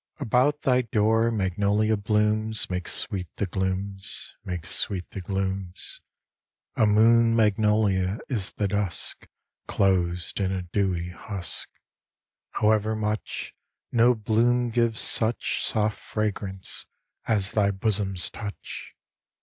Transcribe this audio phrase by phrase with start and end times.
[0.19, 6.01] About thy door magnolia blooms Make sweet the glooms, make sweet the glooms;
[6.75, 9.27] A moon magnolia is the dusk
[9.67, 11.69] Closed in a dewy husk.
[12.53, 13.53] However much,
[13.91, 16.87] No bloom gives such Soft fragrance
[17.27, 18.95] as thy bosom's touch.